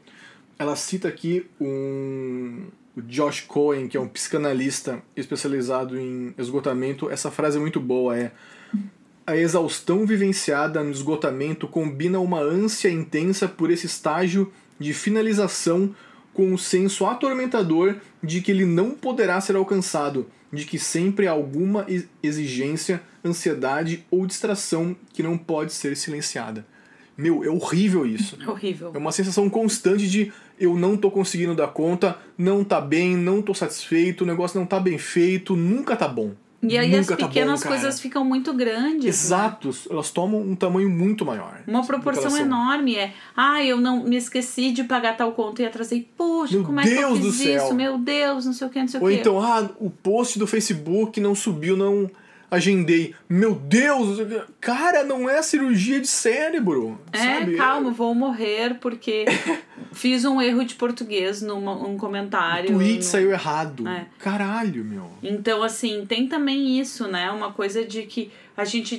[0.58, 7.10] Ela cita aqui um o Josh Cohen, que é um psicanalista especializado em esgotamento.
[7.10, 8.32] Essa frase é muito boa, é
[9.26, 15.94] a exaustão vivenciada no esgotamento combina uma ânsia intensa por esse estágio de finalização
[16.32, 21.32] com o senso atormentador de que ele não poderá ser alcançado, de que sempre há
[21.32, 21.86] alguma
[22.22, 26.64] exigência, ansiedade ou distração que não pode ser silenciada.
[27.16, 28.36] Meu, é horrível isso.
[28.40, 28.92] É horrível.
[28.94, 33.42] É uma sensação constante de eu não tô conseguindo dar conta, não tá bem, não
[33.42, 36.32] tô satisfeito, o negócio não tá bem feito, nunca tá bom.
[36.62, 39.06] E aí Nunca as pequenas tá bom, coisas ficam muito grandes.
[39.06, 39.92] Exatos, né?
[39.92, 41.60] elas tomam um tamanho muito maior.
[41.66, 46.08] Uma proporção enorme é, ah, eu não me esqueci de pagar tal conta e atrasei.
[46.16, 47.74] Poxa, Meu como Deus é que eu fiz isso?
[47.74, 49.14] Meu Deus, não sei o que, não sei Ou o que.
[49.14, 52.10] Ou então, ah, o post do Facebook não subiu, não
[52.50, 53.14] agendei.
[53.28, 54.18] Meu Deus,
[54.60, 56.98] cara, não é cirurgia de cérebro.
[57.12, 57.56] É, sabe?
[57.56, 59.24] calma, vou morrer porque
[59.92, 62.74] fiz um erro de português num um comentário.
[62.74, 63.02] O tweet no...
[63.02, 63.86] saiu errado.
[63.88, 64.06] É.
[64.18, 65.10] Caralho, meu.
[65.22, 67.30] Então, assim, tem também isso, né?
[67.30, 68.98] Uma coisa de que a gente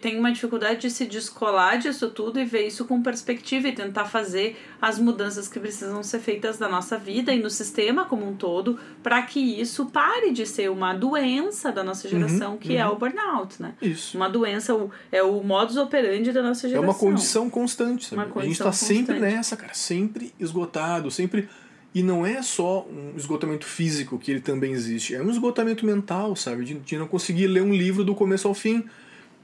[0.00, 4.04] tem uma dificuldade de se descolar disso tudo e ver isso com perspectiva e tentar
[4.04, 8.34] fazer as mudanças que precisam ser feitas na nossa vida e no sistema como um
[8.36, 12.84] todo para que isso pare de ser uma doença da nossa geração uhum, que é
[12.84, 12.92] uhum.
[12.92, 13.74] é o burnout, né?
[13.82, 14.16] Isso.
[14.16, 14.72] Uma doença,
[15.10, 16.84] é o modus operandi da nossa geração.
[16.84, 18.30] É uma condição constante, sabe?
[18.30, 21.48] Condição a gente está sempre nessa, cara, sempre esgotado, sempre
[21.94, 26.34] e não é só um esgotamento físico que ele também existe, é um esgotamento mental,
[26.34, 26.64] sabe?
[26.64, 28.84] De, de não conseguir ler um livro do começo ao fim.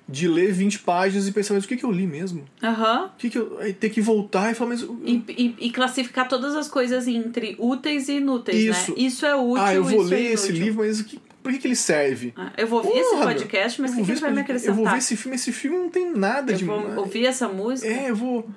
[0.09, 2.45] De ler 20 páginas e pensar, mas o que, que eu li mesmo?
[2.61, 3.03] Aham.
[3.03, 3.07] Uhum.
[3.07, 3.59] O que, que eu.
[3.61, 4.83] Aí ter que voltar e falar, mas.
[4.83, 8.71] E, e, e, classificar todas as coisas entre úteis e inúteis, né?
[8.73, 8.91] Isso.
[8.91, 8.97] né?
[8.99, 9.63] Isso é útil.
[9.63, 12.35] Ah, eu vou ler é esse livro, mas que, por que, que ele serve?
[12.37, 14.77] Ah, eu vou ouvir Porra, esse podcast, mas o que, que ele vai me acrescentar?
[14.77, 16.67] Eu vou ver esse filme, esse filme não tem nada eu de.
[16.67, 17.89] Eu vou ouvir essa música.
[17.89, 18.51] É, eu vou.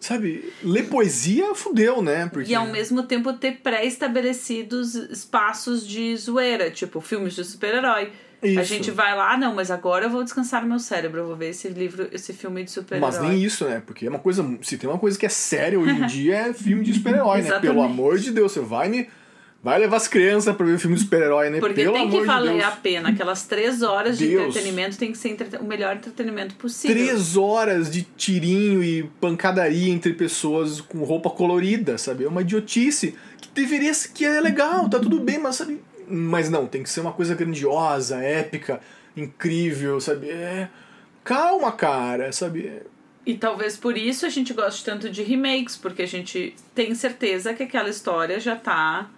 [0.00, 2.26] Sabe, ler poesia fudeu, né?
[2.32, 2.52] Porque...
[2.52, 8.12] E ao mesmo tempo ter pré-estabelecidos espaços de zoeira, tipo filmes de super-herói.
[8.40, 11.48] A gente vai lá, não, mas agora eu vou descansar meu cérebro, eu vou ver
[11.48, 13.10] esse livro, esse filme de super-herói.
[13.10, 13.82] Mas nem isso, né?
[13.84, 14.48] Porque é uma coisa.
[14.62, 17.58] Se tem uma coisa que é séria hoje em dia, é filme de super-herói, né?
[17.58, 19.08] Pelo amor de Deus, você vai me
[19.60, 21.58] Vai levar as crianças pra ver o filme de super-herói, né?
[21.58, 23.08] Porque Pelo tem que de valer a pena.
[23.08, 24.48] Aquelas três horas de Deus.
[24.50, 26.96] entretenimento tem que ser entrete- o melhor entretenimento possível.
[26.96, 32.22] Três horas de tirinho e pancadaria entre pessoas com roupa colorida, sabe?
[32.24, 35.80] É uma idiotice que deveria ser, que é legal, tá tudo bem, mas sabe?
[36.08, 38.80] Mas não, tem que ser uma coisa grandiosa, épica,
[39.16, 40.30] incrível, sabe?
[40.30, 40.68] É...
[41.24, 42.80] Calma, cara, sabe?
[43.26, 47.52] E talvez por isso a gente goste tanto de remakes, porque a gente tem certeza
[47.52, 49.10] que aquela história já tá.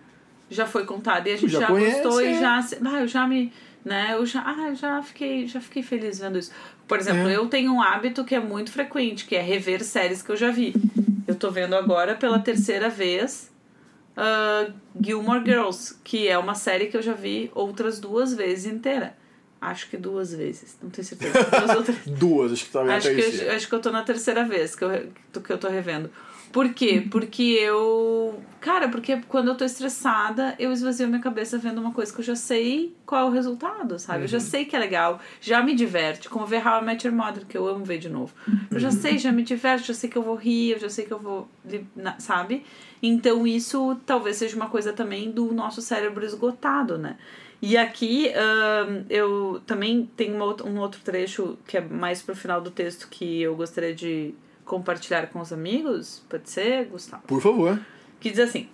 [0.50, 2.32] Já foi contada e a gente Já já, conhece, gostou é.
[2.32, 2.60] e já.
[2.84, 3.52] Ah, eu já me.
[3.82, 6.50] Né, eu já, ah, eu já fiquei, já fiquei feliz vendo isso.
[6.86, 7.36] Por exemplo, É.
[7.36, 10.50] eu tenho um hábito que é muito frequente, que é rever séries que eu já
[10.50, 10.74] vi.
[11.26, 13.50] Eu tô vendo agora pela terceira vez
[14.16, 19.16] uh, Gilmore Girls, que é uma série que eu já vi outras duas vezes inteira.
[19.60, 21.32] Acho que duas vezes, não tenho certeza.
[21.44, 22.00] Duas ou três.
[22.18, 24.84] Duas, acho que talvez Acho que, eu, acho que eu tô na terceira vez que
[24.84, 24.90] eu,
[25.42, 26.10] que eu tô revendo.
[26.52, 27.06] Por quê?
[27.10, 28.42] Porque eu.
[28.60, 32.24] Cara, porque quando eu tô estressada, eu esvazio minha cabeça vendo uma coisa que eu
[32.24, 34.24] já sei qual é o resultado, sabe?
[34.24, 37.16] Eu já sei que é legal, já me diverte, como ver How I Met Your
[37.16, 38.34] Mother, que eu amo ver de novo.
[38.70, 41.06] Eu já sei, já me diverte, já sei que eu vou rir, eu já sei
[41.06, 41.48] que eu vou.
[42.18, 42.64] Sabe?
[43.02, 47.16] Então isso talvez seja uma coisa também do nosso cérebro esgotado, né?
[47.62, 52.70] E aqui ahn, eu também tenho um outro trecho que é mais pro final do
[52.70, 54.34] texto que eu gostaria de
[54.70, 56.22] compartilhar com os amigos.
[56.28, 57.24] Pode ser, Gustavo?
[57.26, 57.80] Por favor.
[58.20, 58.68] Que diz assim: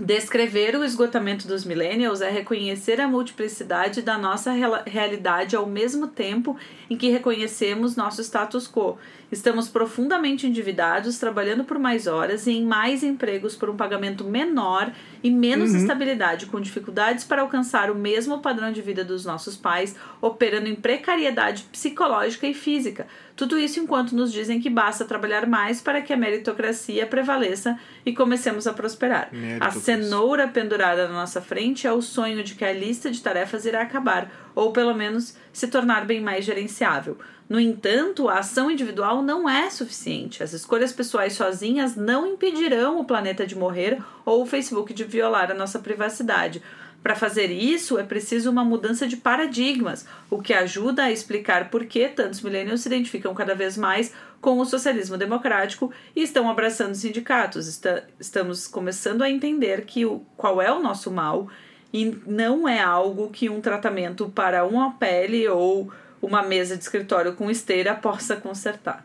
[0.00, 4.52] Descrever o esgotamento dos millennials é reconhecer a multiplicidade da nossa
[4.86, 6.56] realidade ao mesmo tempo
[6.88, 8.96] em que reconhecemos nosso status quo.
[9.30, 14.90] Estamos profundamente endividados, trabalhando por mais horas e em mais empregos por um pagamento menor
[15.22, 19.94] e menos estabilidade, com dificuldades para alcançar o mesmo padrão de vida dos nossos pais,
[20.20, 23.06] operando em precariedade psicológica e física.
[23.36, 28.12] Tudo isso enquanto nos dizem que basta trabalhar mais para que a meritocracia prevaleça e
[28.12, 29.30] comecemos a prosperar.
[29.60, 33.66] A cenoura pendurada na nossa frente é o sonho de que a lista de tarefas
[33.66, 37.18] irá acabar, ou pelo menos se tornar bem mais gerenciável.
[37.48, 40.42] No entanto, a ação individual não é suficiente.
[40.42, 45.50] As escolhas pessoais sozinhas não impedirão o planeta de morrer ou o Facebook de violar
[45.50, 46.62] a nossa privacidade.
[47.02, 51.86] Para fazer isso, é preciso uma mudança de paradigmas, o que ajuda a explicar por
[51.86, 56.92] que tantos millennials se identificam cada vez mais com o socialismo democrático e estão abraçando
[56.92, 57.66] os sindicatos.
[57.66, 61.48] Está- estamos começando a entender que o, qual é o nosso mal
[61.94, 67.32] e não é algo que um tratamento para uma pele ou uma mesa de escritório
[67.34, 69.04] com esteira possa consertar.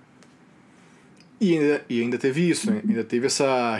[1.39, 2.81] E ainda, e ainda teve isso, né?
[2.87, 3.77] Ainda teve essa.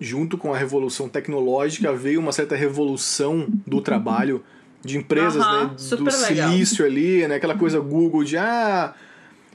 [0.00, 4.42] Junto com a revolução tecnológica, veio uma certa revolução do trabalho
[4.84, 5.96] de empresas, Aham, né?
[5.96, 6.50] Do legal.
[6.50, 7.36] silício ali, né?
[7.36, 8.94] Aquela coisa Google de ah.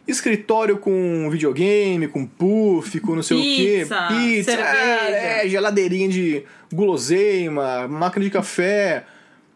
[0.07, 4.13] Escritório com videogame, com puff, com não sei Pizza, o quê.
[4.13, 4.71] Pizza, cerveja.
[4.71, 9.05] ah, é, geladeirinha de guloseima, máquina de café.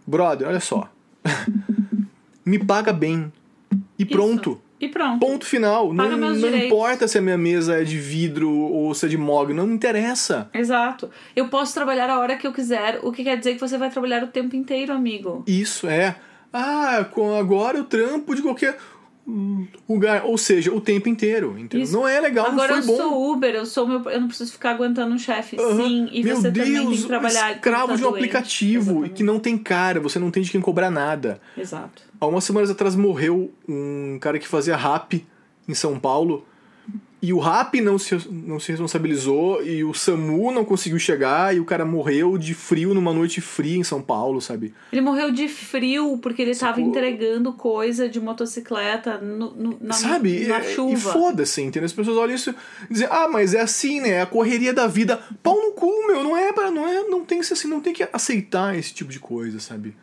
[0.06, 0.92] Brother, olha só.
[2.46, 3.32] Me paga bem.
[4.02, 4.62] E pronto.
[4.80, 5.20] E pronto.
[5.20, 5.94] Ponto final.
[5.94, 9.18] Paga não não importa se a minha mesa é de vidro ou se é de
[9.18, 10.50] mogno, não me interessa.
[10.52, 11.12] Exato.
[11.36, 13.92] Eu posso trabalhar a hora que eu quiser, o que quer dizer que você vai
[13.92, 15.44] trabalhar o tempo inteiro, amigo.
[15.46, 16.16] Isso é.
[16.52, 17.06] Ah,
[17.40, 18.78] agora eu trampo de qualquer
[19.88, 20.24] lugar.
[20.26, 21.56] Ou seja, o tempo inteiro.
[21.92, 23.02] Não é legal, Agora não eu foi bom.
[23.02, 25.58] sou Uber, eu sou meu, eu não preciso ficar aguentando um chefe.
[25.58, 27.52] Sim, e Meu você também tem Deus, que trabalhar.
[27.54, 28.24] escravo quando de tá um doente.
[28.24, 29.14] aplicativo e Exatamente.
[29.14, 31.40] que não tem cara, você não tem de quem cobrar nada.
[31.58, 32.04] Exato.
[32.20, 35.26] Há umas semanas atrás morreu um cara que fazia rap
[35.68, 36.46] em São Paulo.
[37.24, 41.60] E o rap não se, não se responsabilizou, e o SAMU não conseguiu chegar, e
[41.60, 44.74] o cara morreu de frio numa noite fria em São Paulo, sabe?
[44.92, 50.48] Ele morreu de frio porque ele estava entregando coisa de motocicleta no, no- na, sabe?
[50.48, 50.94] na É, chuva.
[50.94, 51.86] E foda-se, entendeu?
[51.86, 52.56] As pessoas olham isso
[52.90, 54.10] e dizem, ah, mas é assim, né?
[54.10, 55.22] É a correria da vida.
[55.44, 57.82] Pau no cu, meu, não é para não é, não tem que ser assim, não
[57.82, 59.96] tem que aceitar esse tipo de coisa, sabe?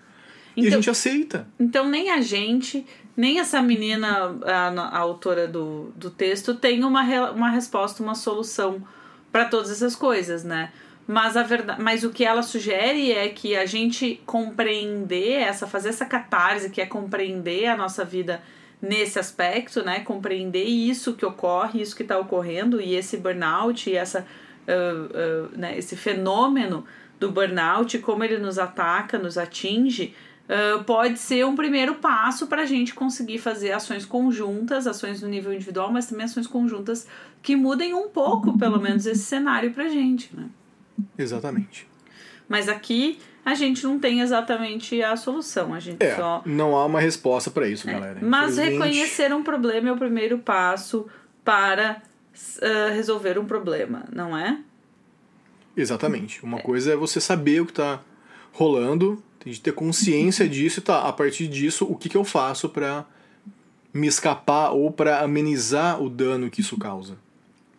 [0.57, 1.48] e a Então- gente aceita.
[1.59, 2.85] Então nem a gente,
[3.18, 7.02] nem essa menina, a, a autora do, do texto, tem uma,
[7.33, 8.81] uma resposta, uma solução
[9.33, 10.70] para todas essas coisas, né?
[11.04, 15.88] Mas, a verdade, mas o que ela sugere é que a gente compreender essa, fazer
[15.88, 18.40] essa catarse, que é compreender a nossa vida
[18.81, 19.98] nesse aspecto, né?
[19.98, 24.24] Compreender isso que ocorre, isso que está ocorrendo, e esse burnout, e essa,
[24.68, 26.85] ah, ah, né, esse fenômeno
[27.18, 30.14] do burnout, como ele nos ataca, nos atinge,
[30.48, 35.28] ah, pode ser um primeiro passo para a gente conseguir fazer ações conjuntas, ações no
[35.28, 37.06] nível individual, mas também ações conjuntas
[37.42, 40.46] que mudem um pouco, pelo menos, esse cenário para gente, né?
[41.16, 41.87] Exatamente.
[42.48, 46.42] Mas aqui a gente não tem exatamente a solução, a gente É, só.
[46.44, 48.18] não há uma resposta pra isso, galera.
[48.22, 51.06] Mas reconhecer um problema é o primeiro passo
[51.44, 52.02] para
[52.62, 54.58] ah, resolver um problema, não é?
[55.76, 56.42] Exatamente.
[56.44, 58.00] Uma coisa é você saber o que tá
[58.52, 62.68] rolando, de ter consciência disso e tá, a partir disso, o que, que eu faço
[62.68, 63.06] para
[63.92, 67.16] me escapar ou para amenizar o dano que isso causa.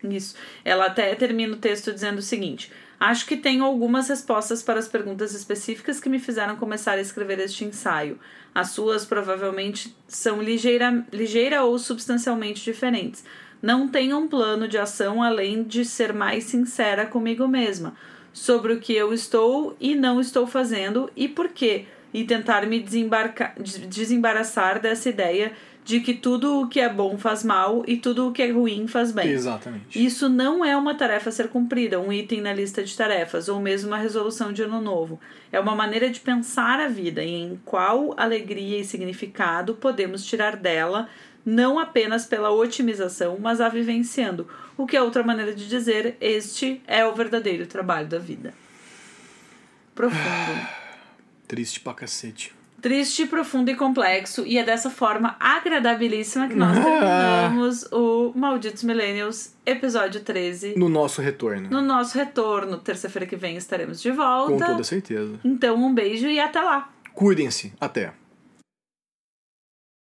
[0.04, 0.36] Isso.
[0.64, 4.88] Ela até termina o texto dizendo o seguinte: Acho que tenho algumas respostas para as
[4.88, 8.20] perguntas específicas que me fizeram começar a escrever este ensaio.
[8.54, 13.24] As suas provavelmente são ligeira, ligeira ou substancialmente diferentes.
[13.62, 17.94] Não tenho um plano de ação além de ser mais sincera comigo mesma
[18.34, 22.80] sobre o que eu estou e não estou fazendo e por quê, e tentar me
[22.80, 25.54] desembaraçar dessa ideia
[25.90, 28.88] de que tudo o que é bom faz mal e tudo o que é ruim
[28.88, 29.30] faz bem.
[29.30, 30.06] Exatamente.
[30.06, 33.60] Isso não é uma tarefa a ser cumprida, um item na lista de tarefas, ou
[33.60, 35.20] mesmo uma resolução de ano novo.
[35.52, 40.56] É uma maneira de pensar a vida e em qual alegria e significado podemos tirar
[40.56, 41.10] dela,
[41.44, 44.48] não apenas pela otimização, mas a vivenciando.
[44.80, 48.54] O que é outra maneira de dizer, este é o verdadeiro trabalho da vida.
[49.94, 50.68] Profundo.
[51.46, 54.46] Triste pra cacete triste, profundo e complexo.
[54.46, 60.76] E é dessa forma agradabilíssima que nós terminamos o Malditos Millennials, episódio 13.
[60.78, 61.70] No nosso retorno.
[61.70, 62.78] No nosso retorno.
[62.78, 64.66] Terça-feira que vem estaremos de volta.
[64.66, 65.38] Com toda certeza.
[65.44, 66.90] Então, um beijo e até lá.
[67.14, 67.74] Cuidem-se.
[67.82, 68.14] Até.